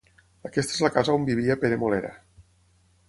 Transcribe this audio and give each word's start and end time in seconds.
Aquesta 0.49 0.73
és 0.77 0.81
la 0.85 0.91
casa 0.95 1.17
on 1.17 1.27
vivia 1.29 1.59
Pere 1.65 1.81
Molera. 1.85 2.13